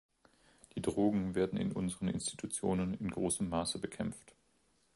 Die 0.75 0.81
Drogen 0.81 1.35
werden 1.35 1.59
in 1.59 1.73
unseren 1.73 2.07
Institutionen 2.07 2.95
in 2.95 3.11
großem 3.11 3.47
Maße 3.47 3.77
bekämpft. 3.77 4.33